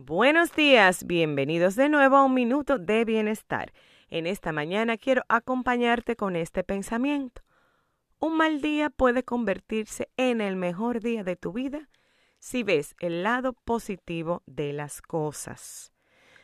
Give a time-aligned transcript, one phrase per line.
[0.00, 3.72] Buenos días, bienvenidos de nuevo a un minuto de bienestar.
[4.08, 7.42] En esta mañana quiero acompañarte con este pensamiento.
[8.20, 11.88] Un mal día puede convertirse en el mejor día de tu vida
[12.38, 15.92] si ves el lado positivo de las cosas.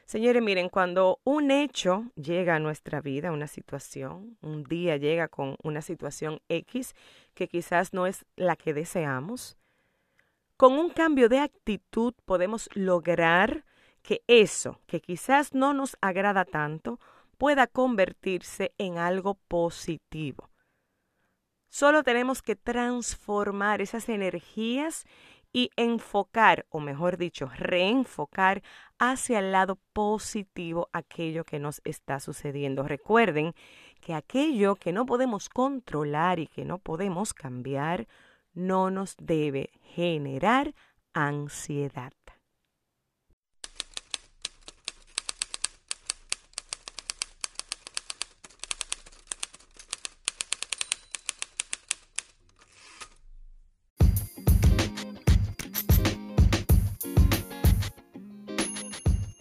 [0.04, 5.54] Señores, miren, cuando un hecho llega a nuestra vida, una situación, un día llega con
[5.62, 6.96] una situación X
[7.34, 9.56] que quizás no es la que deseamos,
[10.56, 13.64] con un cambio de actitud podemos lograr
[14.02, 17.00] que eso, que quizás no nos agrada tanto,
[17.38, 20.50] pueda convertirse en algo positivo.
[21.68, 25.06] Solo tenemos que transformar esas energías
[25.52, 28.62] y enfocar, o mejor dicho, reenfocar
[28.98, 32.82] hacia el lado positivo aquello que nos está sucediendo.
[32.82, 33.54] Recuerden
[34.00, 38.06] que aquello que no podemos controlar y que no podemos cambiar,
[38.54, 40.74] no nos debe generar
[41.12, 42.12] ansiedad.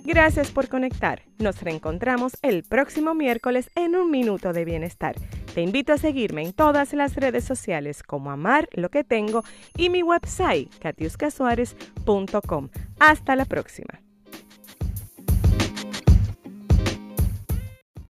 [0.05, 1.23] Gracias por conectar.
[1.39, 5.15] Nos reencontramos el próximo miércoles en un minuto de bienestar.
[5.53, 9.43] Te invito a seguirme en todas las redes sociales como Amar lo que tengo
[9.77, 12.69] y mi website catiuscasuárez.com.
[12.99, 14.02] Hasta la próxima.